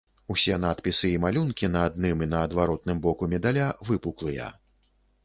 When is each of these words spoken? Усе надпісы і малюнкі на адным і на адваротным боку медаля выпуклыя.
Усе 0.35 0.53
надпісы 0.61 1.11
і 1.17 1.19
малюнкі 1.25 1.69
на 1.75 1.83
адным 1.89 2.23
і 2.27 2.29
на 2.31 2.39
адваротным 2.47 3.03
боку 3.05 3.29
медаля 3.35 3.67
выпуклыя. 3.91 4.49